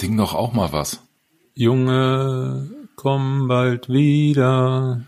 [0.00, 1.02] Sing doch auch mal was.
[1.54, 5.02] Junge, komm bald wieder.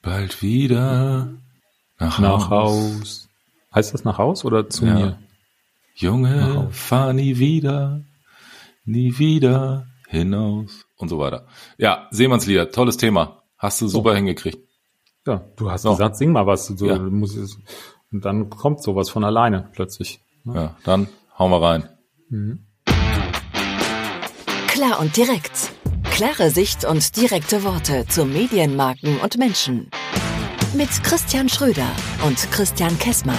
[0.00, 1.28] Bald wieder
[1.98, 2.70] nach, Nach Haus.
[3.00, 3.28] Haus.
[3.74, 4.94] Heißt das nach Haus oder zu Ja.
[4.94, 5.18] mir?
[5.96, 8.02] Junge, fahr nie wieder,
[8.84, 11.46] nie wieder hinaus und so weiter.
[11.76, 13.42] Ja, Seemannslieder, tolles Thema.
[13.58, 14.58] Hast du super hingekriegt.
[15.26, 15.90] Ja, du hast So.
[15.90, 16.68] gesagt, sing mal was.
[16.68, 16.98] Du, Ja.
[16.98, 17.58] musst es,
[18.12, 20.20] und dann kommt sowas von alleine plötzlich.
[20.44, 21.08] Ja, dann
[21.38, 21.88] hauen wir rein.
[24.78, 25.72] Klar und direkt.
[26.04, 29.90] Klare Sicht und direkte Worte zu Medienmarken und Menschen.
[30.72, 31.88] Mit Christian Schröder
[32.24, 33.34] und Christian Kessmann.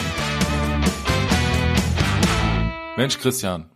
[2.98, 3.70] Mensch, Christian,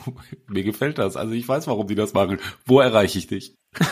[0.46, 1.18] mir gefällt das.
[1.18, 2.38] Also ich weiß, warum die das machen.
[2.64, 3.54] Wo erreiche ich dich?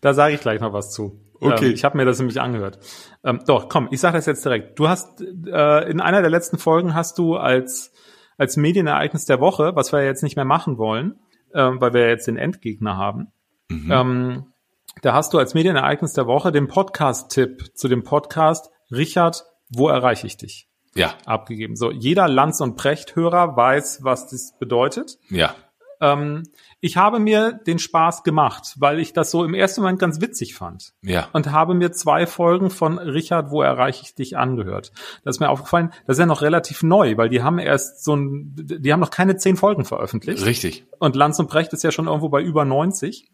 [0.00, 1.20] Da sage ich gleich noch was zu.
[1.40, 1.66] Okay.
[1.66, 2.78] Ähm, ich habe mir das nämlich angehört.
[3.24, 4.78] Ähm, doch, komm, ich sage das jetzt direkt.
[4.78, 7.92] Du hast äh, in einer der letzten Folgen hast du als
[8.38, 11.18] als Medienereignis der Woche, was wir jetzt nicht mehr machen wollen,
[11.56, 13.32] ähm, weil wir jetzt den Endgegner haben,
[13.70, 14.52] ähm,
[15.02, 20.26] da hast du als Medienereignis der Woche den Podcast-Tipp zu dem Podcast Richard, wo erreiche
[20.26, 20.68] ich dich?
[20.94, 21.76] Ja, abgegeben.
[21.76, 25.18] So, jeder Lanz- und Precht-Hörer weiß, was das bedeutet.
[25.30, 25.54] ja.
[26.00, 26.42] Ähm,
[26.80, 30.54] ich habe mir den Spaß gemacht, weil ich das so im ersten Moment ganz witzig
[30.54, 30.92] fand.
[31.02, 31.28] Ja.
[31.32, 34.92] Und habe mir zwei Folgen von Richard, wo erreiche ich dich angehört.
[35.24, 38.14] Das ist mir aufgefallen, das ist ja noch relativ neu, weil die haben erst so
[38.14, 40.44] ein, die haben noch keine zehn Folgen veröffentlicht.
[40.44, 40.84] Richtig.
[40.98, 43.30] Und Lanz und Brecht ist ja schon irgendwo bei über 90.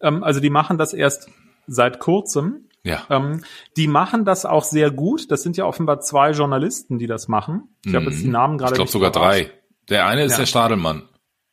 [0.00, 1.28] Ähm, also die machen das erst
[1.66, 2.66] seit kurzem.
[2.82, 3.02] Ja.
[3.10, 3.44] Ähm,
[3.76, 5.30] die machen das auch sehr gut.
[5.30, 7.68] Das sind ja offenbar zwei Journalisten, die das machen.
[7.84, 8.74] Ich habe jetzt die Namen gerade Mhm.
[8.74, 9.50] Ich glaube sogar drei.
[9.90, 10.38] Der eine ist Ja.
[10.38, 11.02] der Stadelmann.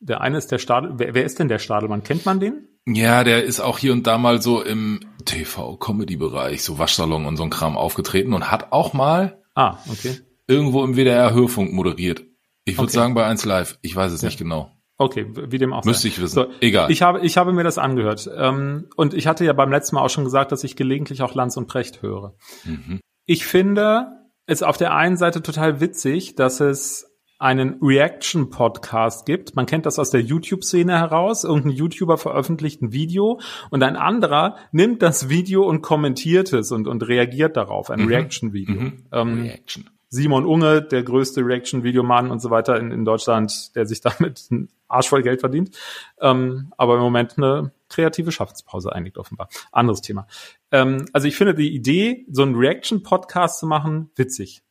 [0.00, 0.92] Der eine ist der Stadel.
[0.96, 2.02] Wer, wer ist denn der Stadelmann?
[2.04, 2.68] Kennt man den?
[2.86, 7.42] Ja, der ist auch hier und da mal so im TV-Comedy-Bereich, so Waschsalon und so
[7.42, 10.16] ein Kram aufgetreten und hat auch mal Ah, okay.
[10.46, 12.24] irgendwo im WDR-Hörfunk moderiert.
[12.64, 12.92] Ich würde Okay.
[12.92, 13.78] sagen bei 1 Live.
[13.82, 14.70] Ich weiß es nicht genau.
[14.98, 15.90] Okay, wie dem auch sei.
[15.90, 16.46] Müsste ich wissen.
[16.60, 16.90] Egal.
[16.90, 18.28] Ich habe, ich habe mir das angehört.
[18.36, 21.34] Ähm, und ich hatte ja beim letzten Mal auch schon gesagt, dass ich gelegentlich auch
[21.34, 22.34] Lanz und Precht höre.
[22.64, 23.00] Mhm.
[23.24, 24.08] Ich finde
[24.46, 27.07] es auf der einen Seite total witzig, dass es
[27.38, 29.54] einen Reaction-Podcast gibt.
[29.54, 31.44] Man kennt das aus der YouTube-Szene heraus.
[31.44, 33.40] Irgendein YouTuber veröffentlicht ein Video
[33.70, 37.90] und ein anderer nimmt das Video und kommentiert es und, und reagiert darauf.
[37.90, 38.92] Ein Reaction-Video.
[39.12, 39.88] Ähm, Reaction.
[40.10, 44.68] Simon Unge, der größte Reaction-Videomann und so weiter in, in Deutschland, der sich damit einen
[44.88, 45.76] Arsch voll Geld verdient.
[46.20, 49.48] Ähm, aber im Moment eine kreative Schaffenspause einlegt offenbar.
[49.70, 50.26] Anderes Thema.
[50.72, 54.62] Ähm, also ich finde die Idee, so einen Reaction-Podcast zu machen, witzig.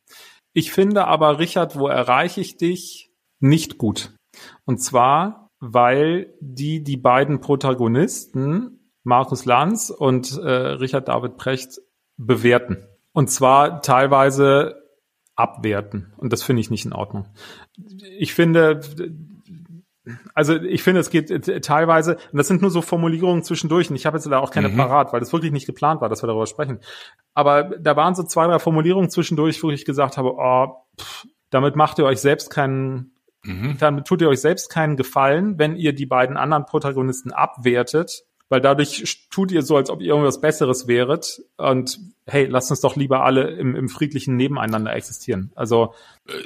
[0.58, 4.16] Ich finde aber, Richard, wo erreiche ich dich, nicht gut.
[4.64, 11.80] Und zwar, weil die die beiden Protagonisten, Markus Lanz und äh, Richard David Precht,
[12.16, 12.88] bewerten.
[13.12, 14.82] Und zwar teilweise
[15.36, 16.12] abwerten.
[16.16, 17.26] Und das finde ich nicht in Ordnung.
[18.18, 18.80] Ich finde,
[20.34, 23.96] also ich finde, es geht äh, teilweise, und das sind nur so Formulierungen zwischendurch, und
[23.96, 26.26] ich habe jetzt da auch keine parat, weil das wirklich nicht geplant war, dass wir
[26.26, 26.80] darüber sprechen.
[27.34, 31.76] Aber da waren so zwei, drei Formulierungen zwischendurch, wo ich gesagt habe, oh, pff, damit
[31.76, 33.12] macht ihr euch selbst keinen,
[33.78, 38.60] damit tut ihr euch selbst keinen Gefallen, wenn ihr die beiden anderen Protagonisten abwertet, weil
[38.60, 41.42] dadurch tut ihr so, als ob ihr irgendwas Besseres wäret.
[41.56, 45.50] Und hey, lasst uns doch lieber alle im, im friedlichen Nebeneinander existieren.
[45.54, 45.94] Also,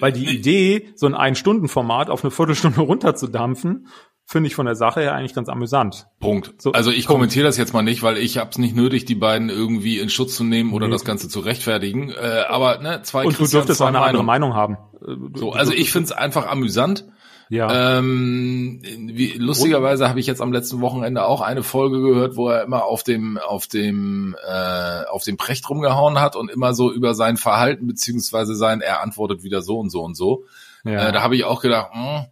[0.01, 2.81] weil die Idee, so ein Ein-Stunden-Format auf eine Viertelstunde
[3.23, 3.89] runterzudampfen,
[4.25, 6.07] finde ich von der Sache her eigentlich ganz amüsant.
[6.21, 6.55] Punkt.
[6.63, 7.09] So, also ich Punkt.
[7.19, 10.09] kommentiere das jetzt mal nicht, weil ich habe es nicht nötig, die beiden irgendwie in
[10.09, 10.93] Schutz zu nehmen oder Nee.
[10.93, 12.11] das Ganze zu rechtfertigen.
[12.11, 14.55] Äh, aber ne, zwei Und du Christians, dürftest auch eine andere Meinungen.
[14.55, 14.75] Meinung haben.
[15.03, 17.07] Äh, So, du- also du- ich finde es einfach amüsant.
[17.49, 17.99] Ja.
[17.99, 22.63] Ähm, wie, lustigerweise habe ich jetzt am letzten Wochenende auch eine Folge gehört, wo er
[22.63, 27.15] immer auf dem auf dem äh, auf dem Precht rumgehauen hat und immer so über
[27.15, 30.45] sein Verhalten beziehungsweise sein er antwortet wieder so und so und so.
[30.85, 31.09] ja.
[31.09, 32.27] Äh, da habe ich auch gedacht, hm,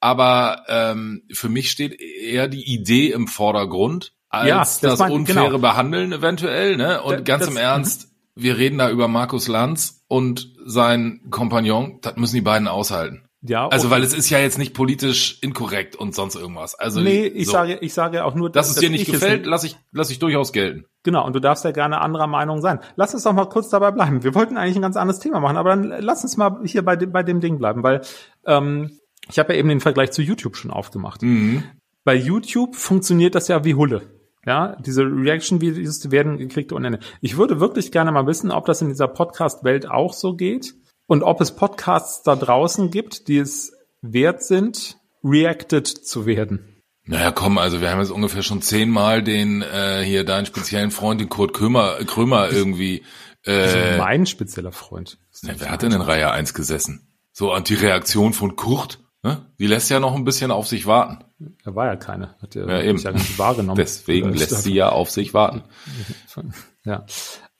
[0.00, 5.12] aber ähm, für mich steht eher die Idee im Vordergrund als Ja, das das, mein-
[5.12, 5.58] unfaire genau.
[5.58, 6.76] Behandeln eventuell.
[6.76, 7.02] Ne?
[7.02, 11.98] Und Da- ganz das- im Ernst, wir reden da über Markus Lanz und sein Kompagnon.
[12.02, 13.22] Das müssen die beiden aushalten.
[13.46, 16.74] Ja, Also, weil es ist ja jetzt nicht politisch inkorrekt und sonst irgendwas.
[16.74, 17.52] Also, nee, ich so.
[17.52, 20.54] sage, ich sage auch nur, dass es dir nicht gefällt, lass ich, lass ich durchaus
[20.54, 20.86] gelten.
[21.02, 22.80] Genau, und du darfst ja gerne anderer Meinung sein.
[22.96, 24.24] Lass uns doch mal kurz dabei bleiben.
[24.24, 26.96] Wir wollten eigentlich ein ganz anderes Thema machen, aber dann lass uns mal hier bei
[26.96, 28.00] dem, bei dem Ding bleiben, weil
[28.46, 28.98] ähm,
[29.28, 31.20] ich habe ja eben den Vergleich zu YouTube schon aufgemacht.
[31.20, 31.64] Mhm.
[32.02, 34.02] Bei YouTube funktioniert das ja wie Hulle.
[34.46, 36.98] Ja, diese Reaction-Videos werden gekriegt ohne Ende.
[37.20, 40.74] Ich würde wirklich gerne mal wissen, ob das in dieser Podcast-Welt auch so geht
[41.06, 43.72] und ob es Podcasts da draußen gibt, die es
[44.02, 46.82] wert sind, reacted zu werden.
[47.06, 51.20] Naja, komm, also wir haben jetzt ungefähr schon zehnmal den äh, hier deinen speziellen Freund,
[51.20, 53.02] den Kurt Krömer, Krömer irgendwie.
[53.44, 55.18] Äh, mein spezieller Freund.
[55.42, 57.12] na, wer hat denn in Reihe 1 gesessen?
[57.32, 59.52] So, und die Reaktion von Kurt, ne?
[59.58, 61.24] die lässt ja noch ein bisschen auf sich warten.
[61.62, 62.36] Er war ja keine.
[62.40, 62.98] Hat er ja, eben.
[62.98, 63.76] ja nicht wahrgenommen.
[63.76, 65.64] Deswegen lässt sie ja auf sich warten.
[66.86, 67.06] Ja.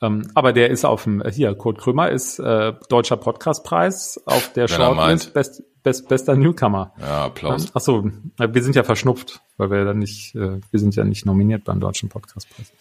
[0.04, 4.68] Ähm, aber der ist auf dem, hier, Kurt Krömer ist äh, deutscher Podcastpreis auf der
[4.68, 6.92] Shortlist Best, Best, bester Newcomer.
[7.00, 7.64] Ja, Applaus.
[7.64, 11.04] Ähm, ach so, wir sind ja verschnupft, weil wir dann nicht, äh, wir sind ja
[11.04, 12.72] nicht nominiert beim deutschen Podcastpreis.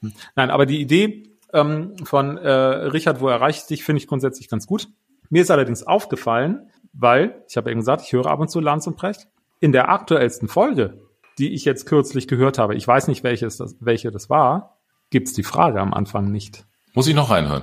[0.00, 0.12] Hm.
[0.34, 4.66] Nein, aber die Idee ähm, von äh, Richard, wo erreicht dich, finde ich grundsätzlich ganz
[4.66, 4.88] gut.
[5.30, 8.86] Mir ist allerdings aufgefallen, weil, ich habe eben gesagt, ich höre ab und zu Lanz
[8.86, 9.28] und Precht.
[9.60, 10.98] In der aktuellsten Folge,
[11.38, 14.78] die ich jetzt kürzlich gehört habe, ich weiß nicht, welches das, welche das war,
[15.10, 16.64] gibt's die Frage am Anfang nicht.
[16.94, 17.62] Muss ich noch reinhören?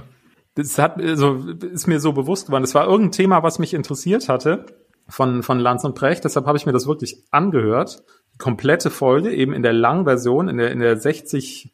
[0.56, 2.64] Das hat, also, ist mir so bewusst geworden.
[2.64, 4.66] Das war irgendein Thema, was mich interessiert hatte
[5.08, 6.26] von, von Lanz und Precht.
[6.26, 8.04] Deshalb habe ich mir das wirklich angehört.
[8.34, 11.74] Die komplette Folge, eben in der langen Version, in der, in der 60,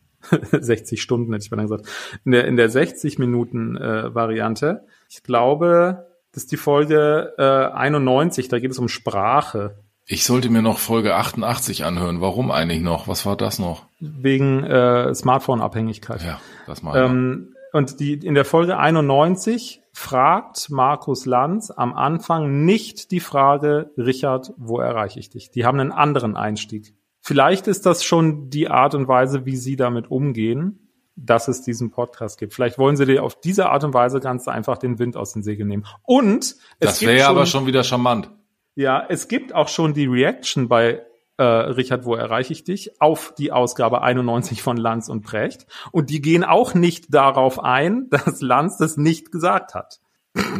[0.51, 1.87] 60 Stunden hätte ich mal gesagt,
[2.25, 4.85] in der, in der 60 Minuten äh, Variante.
[5.09, 9.84] Ich glaube, das ist die Folge äh, 91, da geht es um Sprache.
[10.07, 12.21] Ich sollte mir noch Folge 88 anhören.
[12.21, 13.07] Warum eigentlich noch?
[13.07, 13.85] Was war das noch?
[13.99, 16.23] Wegen äh, Smartphone-Abhängigkeit.
[16.23, 17.03] Ja, das mal.
[17.03, 23.91] Ähm, und die in der Folge 91 fragt Markus Lanz am Anfang nicht die Frage,
[23.97, 25.49] Richard, wo erreiche ich dich?
[25.49, 26.93] Die haben einen anderen Einstieg.
[27.19, 30.85] Vielleicht ist das schon die Art und Weise, wie Sie damit umgehen
[31.15, 32.53] dass es diesen Podcast gibt.
[32.53, 35.43] Vielleicht wollen sie dir auf diese Art und Weise ganz einfach den Wind aus den
[35.43, 35.85] Segeln nehmen.
[36.03, 38.29] Und es das wäre aber schon wieder charmant.
[38.75, 41.01] Ja, es gibt auch schon die Reaction bei
[41.37, 45.65] äh, Richard, wo erreiche ich dich, auf die Ausgabe 91 von Lanz und Precht.
[45.91, 50.01] Und die gehen auch nicht darauf ein, dass Lanz das nicht gesagt hat.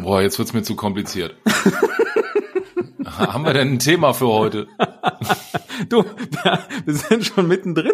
[0.02, 1.36] Boah, jetzt wird's mir zu kompliziert.
[3.04, 4.66] Haben wir denn ein Thema für heute?
[5.90, 6.04] du,
[6.84, 7.92] wir sind schon mittendrin.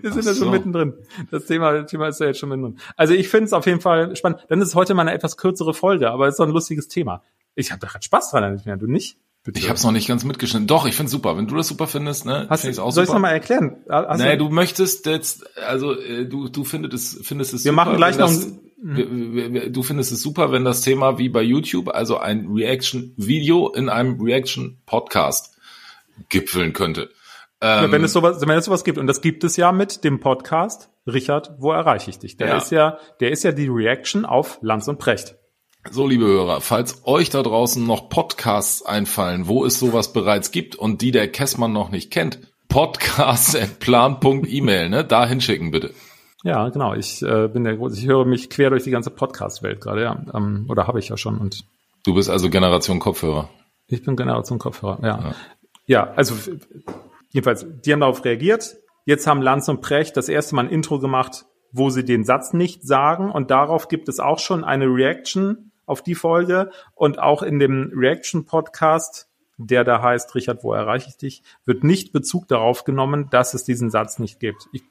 [0.00, 0.94] Wir sind ja schon mittendrin.
[1.30, 2.78] Das Thema, das Thema ist ja jetzt schon mittendrin.
[2.96, 4.44] Also ich finde es auf jeden Fall spannend.
[4.48, 6.88] Dann ist es heute mal eine etwas kürzere Folge, aber es ist doch ein lustiges
[6.88, 7.22] Thema.
[7.54, 9.18] Ich habe da gerade Spaß dran, du nicht?
[9.44, 9.58] Bitte.
[9.58, 10.66] Ich habe es noch nicht ganz mitgeschnitten.
[10.66, 11.36] Doch, ich finde super.
[11.36, 12.46] Wenn du das super findest, ne?
[12.48, 13.76] Hast, find auch soll ich es nochmal erklären?
[13.90, 17.84] Hast nee, du möchtest jetzt, also äh, du, du findest es, findest es wir super.
[17.84, 18.52] Wir machen gleich noch das,
[18.84, 24.18] du findest es super, wenn das Thema wie bei YouTube, also ein Reaction-Video in einem
[24.18, 25.58] Reaction-Podcast
[26.30, 27.10] gipfeln könnte.
[27.60, 30.04] Ähm, ja, wenn es sowas, wenn es sowas gibt, und das gibt es ja mit
[30.04, 32.38] dem Podcast, Richard, wo erreiche ich dich?
[32.38, 32.56] Der ja.
[32.56, 35.36] ist ja, der ist ja die Reaction auf Lanz und Precht.
[35.90, 40.74] So, liebe Hörer, falls euch da draußen noch Podcasts einfallen, wo es sowas bereits gibt
[40.76, 42.38] und die der Kessmann noch nicht kennt,
[42.68, 45.04] podcast.plan.email, ne?
[45.04, 45.92] Da hinschicken bitte.
[46.42, 46.94] Ja, genau.
[46.94, 50.24] Ich äh, bin der ich höre mich quer durch die ganze Podcast-Welt gerade, ja.
[50.34, 51.38] Ähm, oder habe ich ja schon.
[51.38, 51.64] Und
[52.04, 53.48] du bist also Generation Kopfhörer.
[53.86, 55.06] Ich bin Generation Kopfhörer, ja.
[55.06, 55.34] Ja,
[55.86, 56.34] ja also
[57.34, 58.76] Jedenfalls, die haben darauf reagiert.
[59.06, 62.52] Jetzt haben Lanz und Precht das erste Mal ein Intro gemacht, wo sie den Satz
[62.52, 63.30] nicht sagen.
[63.30, 66.70] Und darauf gibt es auch schon eine Reaction auf die Folge.
[66.94, 72.12] Und auch in dem Reaction-Podcast, der da heißt, Richard, wo erreiche ich dich, wird nicht
[72.12, 74.68] Bezug darauf genommen, dass es diesen Satz nicht gibt.
[74.72, 74.82] Ich,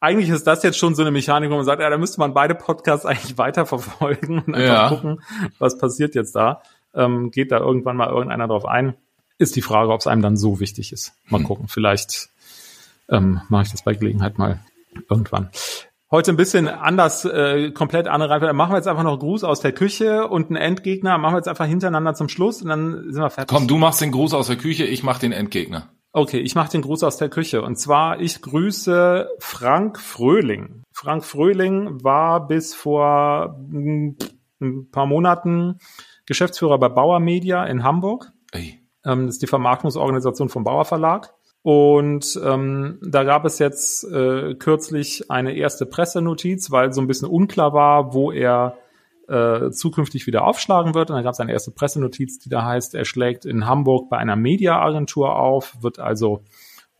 [0.00, 2.34] eigentlich ist das jetzt schon so eine Mechanik, wo man sagt, ja, da müsste man
[2.34, 4.88] beide Podcasts eigentlich weiterverfolgen und einfach ja.
[4.88, 5.22] gucken,
[5.58, 6.62] was passiert jetzt da.
[6.94, 8.96] Ähm, geht da irgendwann mal irgendeiner drauf ein?
[9.38, 11.12] ist die Frage, ob es einem dann so wichtig ist.
[11.28, 11.46] Mal hm.
[11.46, 11.68] gucken.
[11.68, 12.30] Vielleicht
[13.08, 14.60] ähm, mache ich das bei Gelegenheit mal
[15.10, 15.50] irgendwann.
[16.08, 18.54] Heute ein bisschen anders, äh, komplett andere Reihenfolge.
[18.54, 21.18] Machen wir jetzt einfach noch Gruß aus der Küche und einen Endgegner.
[21.18, 23.56] Machen wir jetzt einfach hintereinander zum Schluss und dann sind wir fertig.
[23.56, 25.90] Komm, du machst den Gruß aus der Küche, ich mach den Endgegner.
[26.12, 27.60] Okay, ich mache den Gruß aus der Küche.
[27.60, 30.84] Und zwar, ich grüße Frank Fröhling.
[30.92, 34.16] Frank Fröhling war bis vor hm,
[34.60, 35.78] ein paar Monaten
[36.24, 38.32] Geschäftsführer bei Bauer Media in Hamburg.
[38.52, 38.80] Ey.
[39.04, 41.34] Ähm, das ist die Vermarktungsorganisation vom Bauer Verlag.
[41.66, 47.28] Und ähm, da gab es jetzt äh, kürzlich eine erste Pressenotiz, weil so ein bisschen
[47.28, 48.76] unklar war, wo er
[49.26, 51.10] äh, zukünftig wieder aufschlagen wird.
[51.10, 54.16] Und da gab es eine erste Pressenotiz, die da heißt, er schlägt in Hamburg bei
[54.16, 56.44] einer Mediaagentur auf, wird also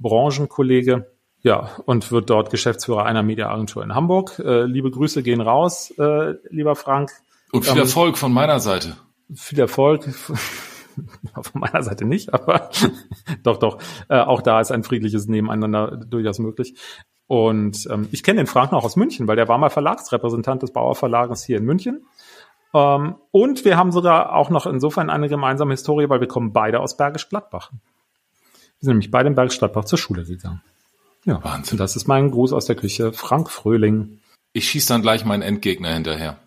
[0.00, 4.36] Branchenkollege, ja, und wird dort Geschäftsführer einer Mediaagentur in Hamburg.
[4.40, 7.12] Äh, liebe Grüße gehen raus, äh, lieber Frank.
[7.52, 8.96] Und viel ähm, Erfolg von meiner Seite.
[9.32, 10.08] Viel Erfolg.
[11.42, 12.70] Von meiner Seite nicht, aber
[13.42, 13.78] doch, doch.
[14.08, 16.74] Äh, auch da ist ein friedliches Nebeneinander durchaus möglich.
[17.26, 20.72] Und ähm, ich kenne den Frank noch aus München, weil der war mal Verlagsrepräsentant des
[20.72, 22.06] Bauer Verlages hier in München.
[22.72, 26.80] Ähm, und wir haben sogar auch noch insofern eine gemeinsame Historie, weil wir kommen beide
[26.80, 27.70] aus Bergisch Gladbach.
[27.72, 27.80] Wir
[28.80, 30.62] sind nämlich beide in Bergisch Gladbach zur Schule gegangen.
[31.24, 31.74] Ja, Wahnsinn.
[31.74, 34.20] Und das ist mein Gruß aus der Küche, Frank Fröhling.
[34.52, 36.38] Ich schieße dann gleich meinen Endgegner hinterher.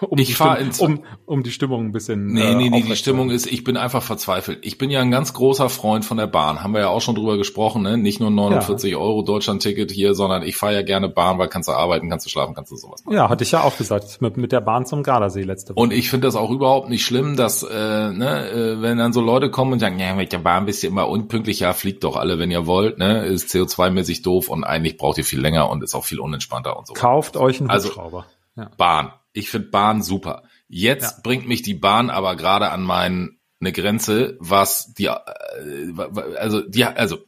[0.08, 2.26] um, Ich die fahr Stimmung- in- um, um die Stimmung ein bisschen.
[2.28, 2.96] Nee, äh, nee, nee, die.
[2.96, 4.58] Stimmung ist, ich bin einfach verzweifelt.
[4.62, 6.62] Ich bin ja ein ganz großer Freund von der Bahn.
[6.62, 7.96] Haben wir ja auch schon drüber gesprochen, ne?
[7.98, 11.72] Nicht nur 49 Euro Deutschland-Ticket hier, sondern ich fahre ja gerne Bahn, weil kannst du
[11.72, 13.14] arbeiten, kannst du schlafen, kannst du sowas machen.
[13.14, 15.80] Ja, hatte ich ja auch gesagt, mit, mit der Bahn zum Gardasee letzte Woche.
[15.82, 17.68] Und ich finde das auch überhaupt nicht schlimm, dass, äh,
[18.12, 20.90] ne, äh, wenn dann so Leute kommen und sagen, ja, mit der Bahn bist ihr
[20.90, 24.96] immer unpünktlich, ja, fliegt doch alle, wenn ihr wollt, ne, ist CO2-mäßig doof und eigentlich
[24.96, 26.94] braucht ihr viel länger und ist auch viel unentspannter und so.
[26.94, 28.26] Kauft euch einen Also- Hubschrauber.
[28.56, 28.70] Ja.
[28.76, 29.12] Bahn.
[29.32, 30.42] Ich finde Bahn super.
[30.68, 31.20] Jetzt Ja.
[31.22, 33.30] bringt mich die Bahn aber gerade an meine
[33.72, 35.92] Grenze, was die, äh,
[36.38, 37.18] also die, also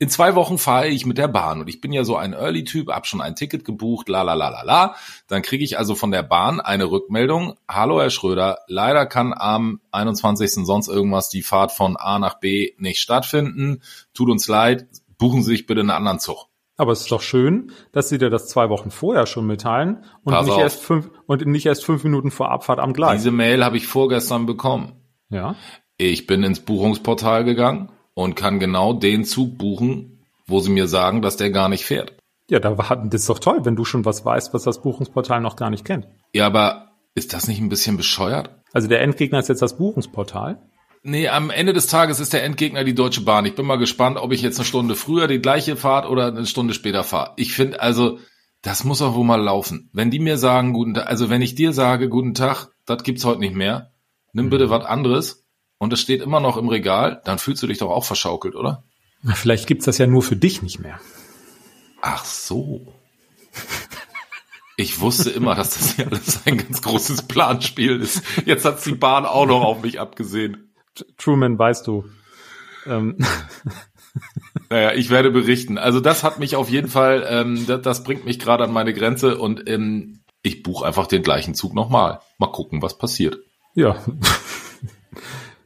[0.00, 2.88] in zwei Wochen fahre ich mit der Bahn und ich bin ja so ein Early-Typ,
[2.88, 4.94] hab schon ein Ticket gebucht, la la la la la.
[5.26, 7.54] Dann kriege ich also von der Bahn eine Rückmeldung.
[7.68, 10.64] Hallo Herr Schröder, leider kann am 21.
[10.66, 13.82] sonst irgendwas die Fahrt von A nach B nicht stattfinden.
[14.14, 14.86] Tut uns leid,
[15.18, 16.47] buchen Sie sich bitte einen anderen Zug.
[16.78, 20.32] Aber es ist doch schön, dass sie dir das zwei Wochen vorher schon mitteilen und
[20.32, 20.60] Pass nicht auf.
[20.60, 23.18] erst fünf und nicht erst fünf Minuten vor Abfahrt am Gleis.
[23.20, 24.92] Diese Mail habe ich vorgestern bekommen.
[25.28, 25.54] ja.
[26.00, 31.22] Ich bin ins Buchungsportal gegangen und kann genau den Zug buchen, wo sie mir sagen,
[31.22, 32.16] dass der gar nicht fährt.
[32.48, 35.40] Ja, da war, das ist doch toll, wenn du schon was weißt, was das Buchungsportal
[35.40, 36.06] noch gar nicht kennt.
[36.32, 38.50] Ja, aber ist das nicht ein bisschen bescheuert?
[38.72, 40.62] Also der Endgegner ist jetzt das Buchungsportal.
[41.02, 43.46] Nee, am Ende des Tages ist der Endgegner die Deutsche Bahn.
[43.46, 46.46] Ich bin mal gespannt, ob ich jetzt eine Stunde früher die gleiche Fahrt oder eine
[46.46, 47.34] Stunde später fahre.
[47.36, 48.18] Ich finde also,
[48.62, 49.90] das muss auch wohl mal laufen.
[49.92, 53.24] Wenn die mir sagen, guten Tag, also wenn ich dir sage, guten Tag, das gibt's
[53.24, 53.92] heute nicht mehr,
[54.32, 55.46] nimm bitte was anderes
[55.78, 58.84] und es steht immer noch im Regal, dann fühlst du dich doch auch verschaukelt, oder?
[59.22, 61.00] Na, Vielleicht gibt's das ja nur für dich nicht mehr.
[62.00, 62.92] Ach so.
[64.76, 68.22] Ich wusste immer, dass das hier alles ein ganz großes Planspiel ist.
[68.46, 70.67] Jetzt hat die Bahn auch noch auf mich abgesehen.
[71.16, 72.04] Truman, weißt du.
[72.86, 73.16] Ähm,
[74.70, 75.78] Naja, ich werde berichten.
[75.78, 78.92] Also das hat mich auf jeden Fall, ähm, das, das bringt mich gerade an meine
[78.92, 82.20] Grenze und ähm, ich buche einfach den gleichen Zug nochmal.
[82.38, 83.38] Mal gucken, was passiert.
[83.74, 83.96] ja.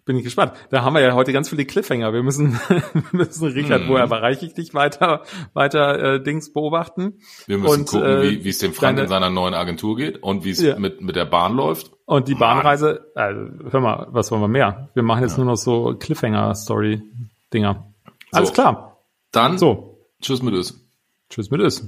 [0.04, 0.52] Bin ich gespannt.
[0.70, 2.12] Da haben wir ja heute ganz viele Cliffhanger.
[2.12, 3.88] Wir müssen, wir müssen Richard, Mhm.
[3.88, 5.22] woher erreiche ich dich weiter,
[5.54, 7.20] weiter äh, Dings beobachten.
[7.46, 10.20] Wir müssen Und, gucken, äh, wie es dem Frank deine- in seiner neuen Agentur geht
[10.20, 10.76] und wie es Ja.
[10.76, 11.92] mit, mit der Bahn läuft.
[12.04, 12.56] Und die Mann.
[12.58, 13.40] Bahnreise, also,
[13.70, 14.88] hör mal, was wollen wir mehr?
[14.94, 17.92] Wir machen jetzt nur noch so Cliffhanger-Story-Dinger.
[18.32, 18.54] Alles So.
[18.54, 19.04] klar.
[19.30, 20.84] Dann So, tschüss mit Ös.
[21.30, 21.86] tschüss mit Ös.